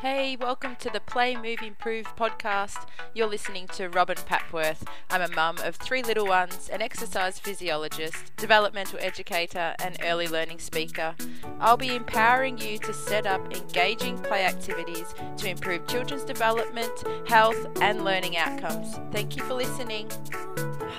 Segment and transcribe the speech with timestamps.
[0.00, 2.86] Hey, welcome to the Play Move Improve podcast.
[3.14, 4.86] You're listening to Robyn Papworth.
[5.10, 10.60] I'm a mum of three little ones, an exercise physiologist, developmental educator, and early learning
[10.60, 11.16] speaker.
[11.58, 16.92] I'll be empowering you to set up engaging play activities to improve children's development,
[17.28, 19.00] health, and learning outcomes.
[19.10, 20.08] Thank you for listening.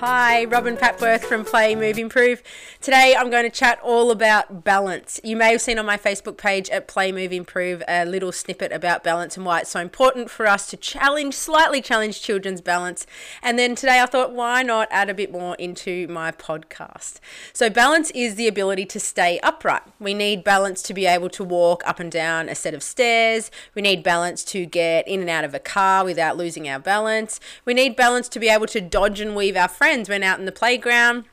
[0.00, 2.42] Hi, Robyn Papworth from Play Move Improve.
[2.80, 5.20] Today I'm going to chat all about balance.
[5.22, 8.72] You may have seen on my Facebook page at Play Move Improve a little snippet
[8.72, 13.06] about balance and why it's so important for us to challenge, slightly challenge children's balance.
[13.42, 17.20] And then today I thought, why not add a bit more into my podcast?
[17.52, 19.82] So, balance is the ability to stay upright.
[19.98, 23.50] We need balance to be able to walk up and down a set of stairs.
[23.74, 27.38] We need balance to get in and out of a car without losing our balance.
[27.66, 30.38] We need balance to be able to dodge and weave our friends friends went out
[30.38, 31.24] in the playground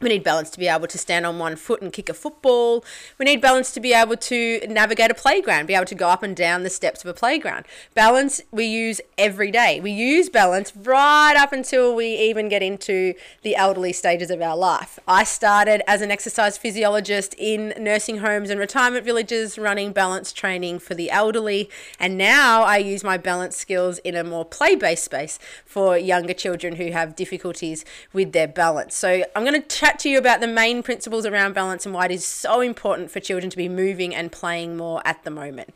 [0.00, 2.82] we need balance to be able to stand on one foot and kick a football.
[3.18, 6.22] We need balance to be able to navigate a playground, be able to go up
[6.22, 7.66] and down the steps of a playground.
[7.94, 9.78] Balance we use every day.
[9.78, 14.56] We use balance right up until we even get into the elderly stages of our
[14.56, 14.98] life.
[15.06, 20.78] I started as an exercise physiologist in nursing homes and retirement villages running balance training
[20.78, 25.04] for the elderly, and now I use my balance skills in a more play based
[25.04, 28.94] space for younger children who have difficulties with their balance.
[28.94, 32.04] So I'm going to chat to you about the main principles around balance and why
[32.04, 35.74] it is so important for children to be moving and playing more at the moment.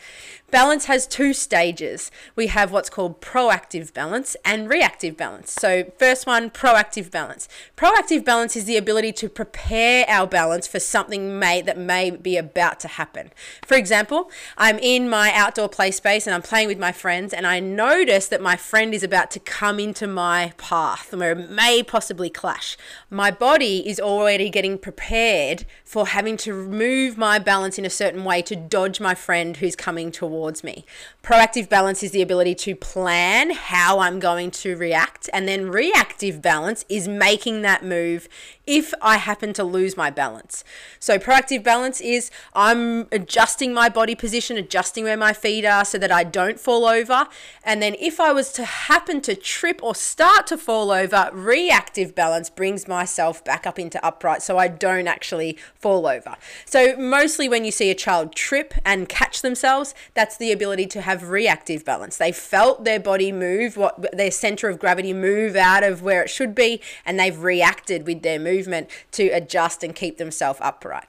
[0.52, 2.12] Balance has two stages.
[2.36, 5.52] We have what's called proactive balance and reactive balance.
[5.52, 7.48] So, first one, proactive balance.
[7.76, 12.36] Proactive balance is the ability to prepare our balance for something may that may be
[12.36, 13.32] about to happen.
[13.66, 17.48] For example, I'm in my outdoor play space and I'm playing with my friends and
[17.48, 21.82] I notice that my friend is about to come into my path where it may
[21.82, 22.76] possibly clash.
[23.10, 28.24] My body is already getting prepared for having to move my balance in a certain
[28.24, 30.84] way to dodge my friend who's coming towards me.
[31.22, 36.40] Proactive balance is the ability to plan how I'm going to react, and then reactive
[36.42, 38.28] balance is making that move
[38.66, 40.64] if I happen to lose my balance.
[40.98, 45.98] So, proactive balance is I'm adjusting my body position, adjusting where my feet are so
[45.98, 47.26] that I don't fall over.
[47.62, 52.14] And then, if I was to happen to trip or start to fall over, reactive
[52.14, 56.36] balance brings myself back up into upright so I don't actually fall over.
[56.64, 61.02] So, mostly when you see a child trip and catch themselves, that's the ability to
[61.02, 62.16] have reactive balance.
[62.16, 66.30] They felt their body move, what their center of gravity move out of where it
[66.30, 71.08] should be, and they've reacted with their movement movement to adjust and keep themselves upright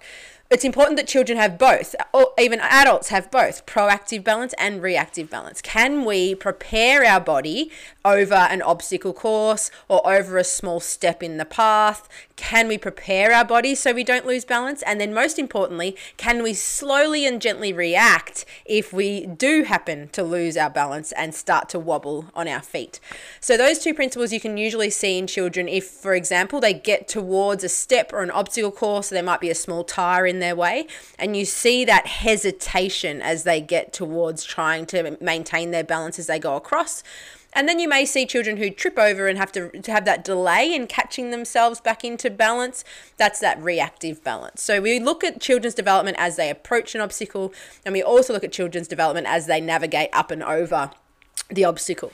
[0.52, 5.28] it's important that children have both, or even adults have both proactive balance and reactive
[5.28, 5.60] balance.
[5.60, 7.72] Can we prepare our body
[8.04, 12.08] over an obstacle course or over a small step in the path?
[12.36, 14.84] Can we prepare our body so we don't lose balance?
[14.84, 20.22] And then, most importantly, can we slowly and gently react if we do happen to
[20.24, 23.00] lose our balance and start to wobble on our feet?
[23.40, 27.08] So, those two principles you can usually see in children if, for example, they get
[27.08, 30.35] towards a step or an obstacle course, so there might be a small tire in
[30.40, 30.88] their way,
[31.18, 36.28] and you see that hesitation as they get towards trying to maintain their balance as
[36.28, 37.04] they go across
[37.56, 40.26] and then you may see children who trip over and have to, to have that
[40.26, 42.84] delay in catching themselves back into balance.
[43.16, 44.62] That's that reactive balance.
[44.62, 47.54] So we look at children's development as they approach an obstacle,
[47.86, 50.92] and we also look at children's development as they navigate up and over
[51.50, 52.12] the obstacle.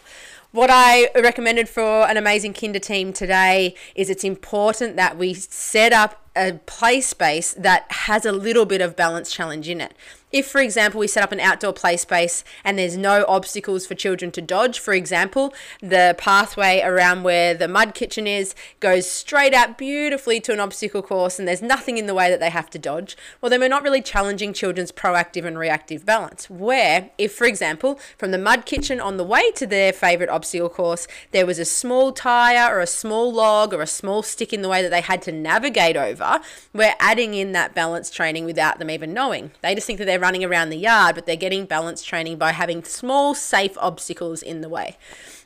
[0.51, 5.93] What I recommended for an amazing kinder team today is it's important that we set
[5.93, 9.93] up a play space that has a little bit of balance challenge in it.
[10.31, 13.95] If, for example, we set up an outdoor play space and there's no obstacles for
[13.95, 19.53] children to dodge, for example, the pathway around where the mud kitchen is goes straight
[19.53, 22.69] out beautifully to an obstacle course and there's nothing in the way that they have
[22.69, 26.49] to dodge, well, then we're not really challenging children's proactive and reactive balance.
[26.49, 30.69] Where, if, for example, from the mud kitchen on the way to their favourite obstacle
[30.69, 34.61] course, there was a small tyre or a small log or a small stick in
[34.61, 36.39] the way that they had to navigate over,
[36.73, 39.51] we're adding in that balance training without them even knowing.
[39.61, 42.51] They just think that they're running around the yard, but they're getting balance training by
[42.51, 44.97] having small, safe obstacles in the way.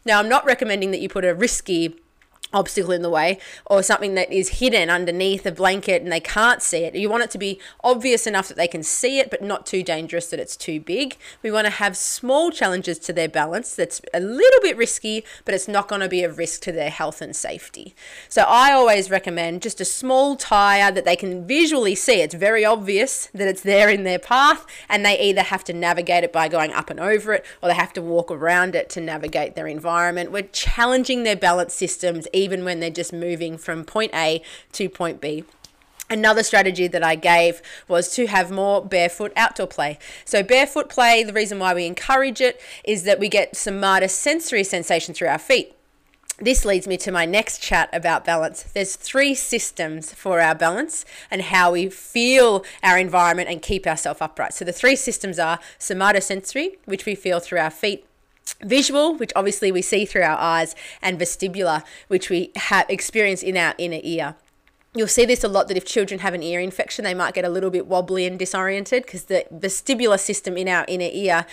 [0.05, 1.99] Now, I'm not recommending that you put a risky
[2.55, 6.61] obstacle in the way or something that is hidden underneath a blanket and they can't
[6.61, 6.95] see it.
[6.95, 9.83] You want it to be obvious enough that they can see it, but not too
[9.83, 11.17] dangerous that it's too big.
[11.43, 15.53] We want to have small challenges to their balance that's a little bit risky, but
[15.53, 17.93] it's not going to be a risk to their health and safety.
[18.29, 22.21] So I always recommend just a small tire that they can visually see.
[22.21, 26.23] It's very obvious that it's there in their path, and they either have to navigate
[26.23, 29.01] it by going up and over it or they have to walk around it to
[29.01, 30.31] navigate their environment.
[30.31, 34.41] We're challenging their balance systems even when they're just moving from point A
[34.73, 35.43] to point B.
[36.07, 39.97] Another strategy that I gave was to have more barefoot outdoor play.
[40.23, 45.15] So, barefoot play, the reason why we encourage it is that we get somatosensory sensation
[45.15, 45.73] through our feet.
[46.37, 48.63] This leads me to my next chat about balance.
[48.63, 54.21] There's three systems for our balance and how we feel our environment and keep ourselves
[54.21, 54.53] upright.
[54.53, 58.05] So, the three systems are somatosensory, which we feel through our feet,
[58.61, 63.57] visual, which obviously we see through our eyes, and vestibular, which we have experience in
[63.57, 64.35] our inner ear.
[64.93, 67.43] You'll see this a lot that if children have an ear infection, they might get
[67.43, 71.45] a little bit wobbly and disoriented because the vestibular system in our inner ear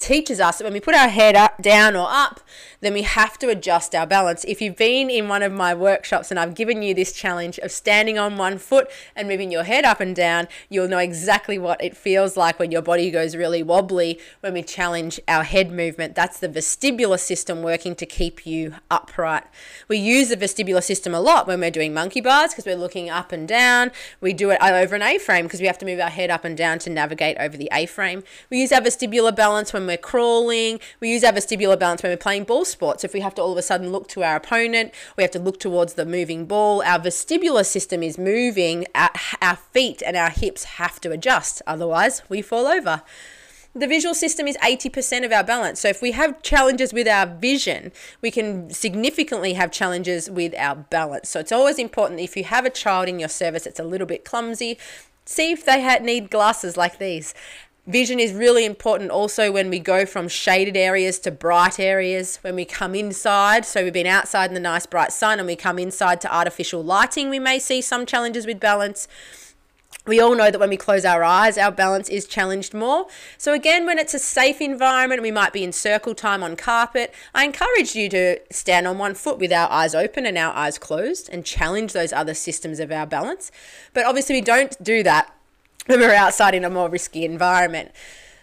[0.00, 2.40] teaches us that when we put our head up, down or up,
[2.80, 4.44] then we have to adjust our balance.
[4.44, 7.70] If you've been in one of my workshops and I've given you this challenge of
[7.70, 11.82] standing on one foot and moving your head up and down, you'll know exactly what
[11.84, 16.14] it feels like when your body goes really wobbly when we challenge our head movement.
[16.14, 19.44] That's the vestibular system working to keep you upright.
[19.88, 23.10] We use the vestibular system a lot when we're doing monkey bars because we're looking
[23.10, 23.90] up and down.
[24.20, 26.44] We do it over an A frame because we have to move our head up
[26.44, 28.24] and down to navigate over the A frame.
[28.48, 30.80] We use our vestibular balance when we're crawling.
[31.00, 33.04] We use our vestibular balance when we're playing ball sports.
[33.04, 35.38] If we have to all of a sudden look to our opponent, we have to
[35.38, 36.82] look towards the moving ball.
[36.82, 39.10] Our vestibular system is moving, our,
[39.42, 43.02] our feet and our hips have to adjust, otherwise, we fall over.
[43.72, 45.80] The visual system is 80% of our balance.
[45.80, 50.74] So if we have challenges with our vision, we can significantly have challenges with our
[50.74, 51.28] balance.
[51.28, 54.08] So it's always important if you have a child in your service that's a little
[54.08, 54.76] bit clumsy,
[55.24, 57.32] see if they need glasses like these.
[57.90, 62.54] Vision is really important also when we go from shaded areas to bright areas, when
[62.54, 63.64] we come inside.
[63.64, 66.84] So we've been outside in the nice bright sun and we come inside to artificial
[66.84, 69.08] lighting, we may see some challenges with balance.
[70.06, 73.08] We all know that when we close our eyes, our balance is challenged more.
[73.36, 77.12] So, again, when it's a safe environment, we might be in circle time on carpet.
[77.34, 80.78] I encourage you to stand on one foot with our eyes open and our eyes
[80.78, 83.50] closed and challenge those other systems of our balance.
[83.92, 85.34] But obviously, we don't do that
[85.90, 87.90] when we're outside in a more risky environment.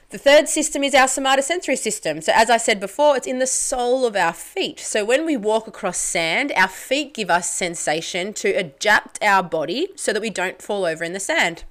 [0.10, 2.22] The third system is our somatosensory system.
[2.22, 4.80] So, as I said before, it's in the sole of our feet.
[4.80, 9.90] So, when we walk across sand, our feet give us sensation to adapt our body
[9.96, 11.64] so that we don't fall over in the sand.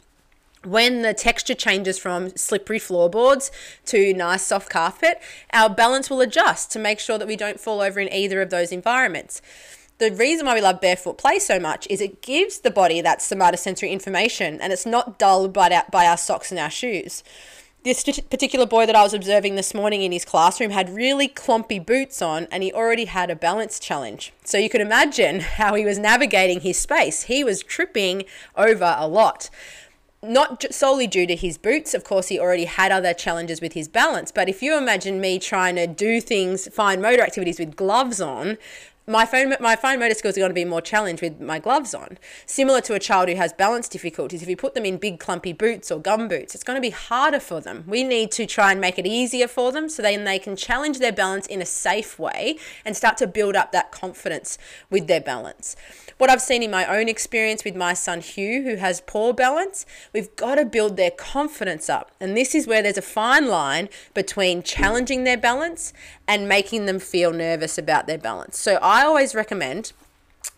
[0.65, 3.51] When the texture changes from slippery floorboards
[3.87, 5.21] to nice soft carpet,
[5.53, 8.51] our balance will adjust to make sure that we don't fall over in either of
[8.51, 9.41] those environments
[9.99, 13.21] the reason why we love barefoot play so much is it gives the body that
[13.21, 17.25] somatosensory information and it's not dulled by our, by our socks and our shoes.
[17.83, 21.79] This particular boy that I was observing this morning in his classroom had really clumpy
[21.79, 24.33] boots on and he already had a balance challenge.
[24.45, 27.25] So you could imagine how he was navigating his space.
[27.25, 28.25] He was tripping
[28.57, 29.51] over a lot
[30.23, 31.95] not solely due to his boots.
[31.95, 34.33] Of course, he already had other challenges with his balance.
[34.33, 38.59] But if you imagine me trying to do things, fine motor activities with gloves on,
[39.09, 41.95] my phone my fine motor skills are going to be more challenged with my gloves
[41.95, 42.19] on.
[42.45, 45.53] Similar to a child who has balance difficulties, if you put them in big clumpy
[45.53, 47.85] boots or gum boots, it's going to be harder for them.
[47.87, 50.99] We need to try and make it easier for them so then they can challenge
[50.99, 54.59] their balance in a safe way and start to build up that confidence
[54.91, 55.77] with their balance
[56.19, 59.85] what I've seen in my own experience with my son Hugh, who has poor balance,
[60.13, 62.11] we've got to build their confidence up.
[62.21, 65.93] And this is where there's a fine line between challenging their balance
[66.29, 68.59] and making them feel nervous about their balance.
[68.59, 69.93] So I always recommend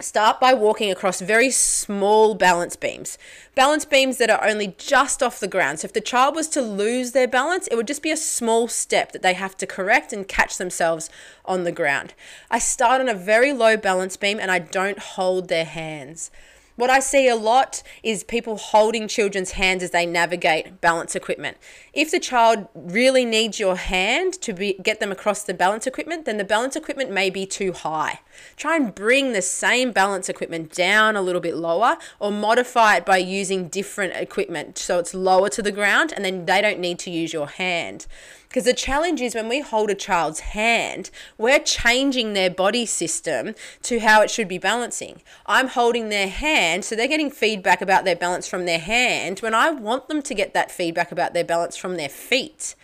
[0.00, 3.18] Start by walking across very small balance beams.
[3.56, 5.80] Balance beams that are only just off the ground.
[5.80, 8.68] So if the child was to lose their balance, it would just be a small
[8.68, 11.10] step that they have to correct and catch themselves
[11.44, 12.14] on the ground.
[12.48, 16.30] I start on a very low balance beam and I don't hold their hands.
[16.78, 21.56] What I see a lot is people holding children's hands as they navigate balance equipment.
[21.92, 26.24] If the child really needs your hand to be, get them across the balance equipment,
[26.24, 28.20] then the balance equipment may be too high.
[28.56, 33.04] Try and bring the same balance equipment down a little bit lower or modify it
[33.04, 37.00] by using different equipment so it's lower to the ground and then they don't need
[37.00, 38.06] to use your hand.
[38.48, 43.54] Because the challenge is when we hold a child's hand, we're changing their body system
[43.82, 45.20] to how it should be balancing.
[45.44, 49.54] I'm holding their hand, so they're getting feedback about their balance from their hand when
[49.54, 52.74] I want them to get that feedback about their balance from their feet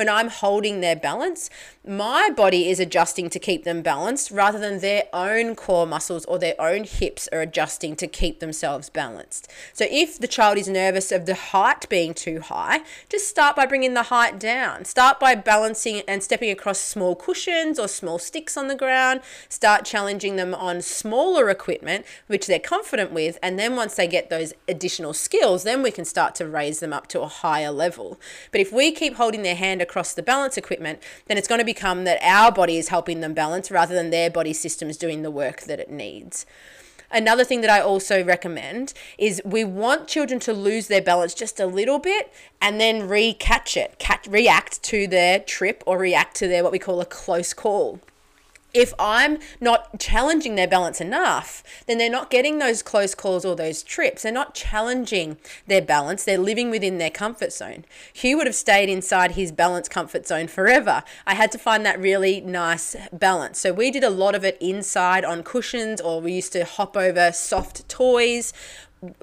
[0.00, 1.50] when I'm holding their balance,
[1.86, 6.38] my body is adjusting to keep them balanced rather than their own core muscles or
[6.38, 9.50] their own hips are adjusting to keep themselves balanced.
[9.74, 12.80] So if the child is nervous of the height being too high,
[13.10, 14.86] just start by bringing the height down.
[14.86, 19.20] Start by balancing and stepping across small cushions or small sticks on the ground.
[19.50, 23.38] Start challenging them on smaller equipment, which they're confident with.
[23.42, 26.92] And then once they get those additional skills, then we can start to raise them
[26.92, 28.18] up to a higher level.
[28.50, 31.64] But if we keep holding their hand across the balance equipment, then it's going to
[31.64, 35.30] become that our body is helping them balance rather than their body systems doing the
[35.30, 36.44] work that it needs.
[37.12, 41.58] Another thing that I also recommend is we want children to lose their balance just
[41.58, 42.32] a little bit
[42.62, 47.00] and then re-catch it, react to their trip or react to their what we call
[47.00, 47.98] a close call
[48.72, 53.56] if I'm not challenging their balance enough, then they're not getting those close calls or
[53.56, 54.22] those trips.
[54.22, 55.36] They're not challenging
[55.66, 56.24] their balance.
[56.24, 57.84] They're living within their comfort zone.
[58.12, 61.02] Hugh would have stayed inside his balance comfort zone forever.
[61.26, 63.58] I had to find that really nice balance.
[63.58, 66.96] So we did a lot of it inside on cushions, or we used to hop
[66.96, 68.52] over soft toys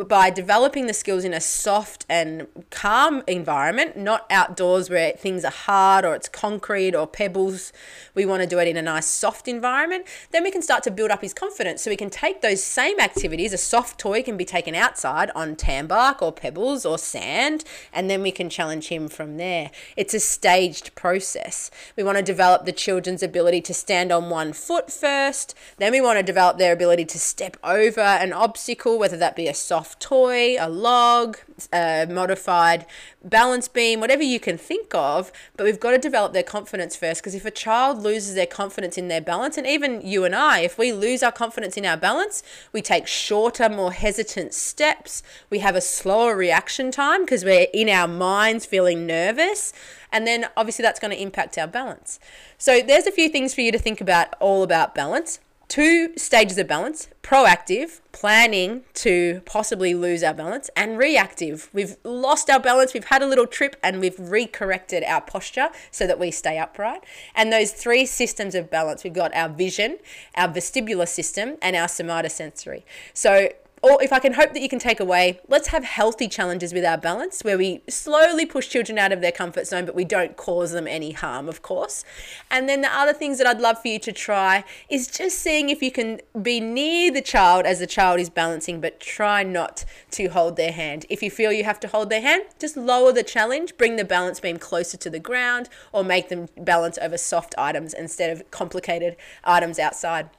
[0.08, 5.52] by developing the skills in a soft and calm environment, not outdoors where things are
[5.52, 7.72] hard or it's concrete or pebbles,
[8.16, 10.90] we want to do it in a nice soft environment, then we can start to
[10.90, 11.84] build up his confidence.
[11.84, 15.56] So we can take those same activities, a soft toy can be taken outside on
[15.56, 19.70] tan bark or pebbles or sand, and then we can challenge him from there.
[19.96, 21.70] It's a staged process.
[21.96, 26.02] We want to develop the children's ability to stand on one foot first, then we
[26.02, 30.00] want to develop their ability to step over an obstacle, whether that be a soft
[30.00, 31.38] toy, a log,
[31.74, 32.86] a modified
[33.24, 35.32] balance beam, whatever you can think of.
[35.58, 38.98] But we've got to develop their confidence first because if a child loses their confidence
[38.98, 41.98] in their balance, and even you and I, if we lose our confidence in our
[41.98, 45.22] balance, we take shorter, more hesitant steps.
[45.50, 49.74] We have a slower reaction time because we're in our minds feeling nervous.
[50.12, 52.20] And then obviously that's going to impact our balance.
[52.58, 56.58] So there's a few things for you to think about all about balance two stages
[56.58, 61.70] of balance proactive, planning to possibly lose our balance, and reactive.
[61.74, 66.08] We've lost our balance, we've had a little trip, and we've recorrected our posture so
[66.08, 67.04] that we stay upright.
[67.36, 69.98] And those three systems of balance we've got our vision,
[70.36, 72.84] our vestibular system, and our somatosensory.
[73.14, 73.50] So
[73.82, 76.84] or if I can hope that you can take away, let's have healthy challenges with
[76.84, 80.36] our balance where we slowly push children out of their comfort zone, but we don't
[80.36, 82.04] cause them any harm, of course.
[82.50, 85.70] And then the other things that I'd love for you to try is just seeing
[85.70, 89.86] if you can be near the child as the child is balancing, but try not
[90.12, 91.06] to hold their hand.
[91.10, 94.06] If you feel you have to hold their hand, just lower the challenge, bring the
[94.06, 98.50] balance beam closer to the ground, or make them balance over soft items instead of
[98.52, 100.30] complicated items outside.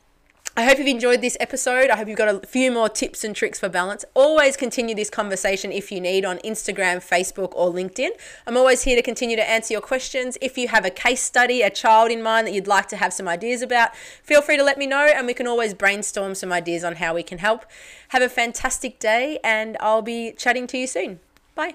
[0.56, 1.88] I hope you've enjoyed this episode.
[1.88, 4.04] I hope you've got a few more tips and tricks for balance.
[4.14, 8.10] Always continue this conversation if you need on Instagram, Facebook, or LinkedIn.
[8.44, 10.36] I'm always here to continue to answer your questions.
[10.40, 13.12] If you have a case study, a child in mind that you'd like to have
[13.12, 16.52] some ideas about, feel free to let me know and we can always brainstorm some
[16.52, 17.64] ideas on how we can help.
[18.08, 21.20] Have a fantastic day and I'll be chatting to you soon.
[21.54, 21.74] Bye.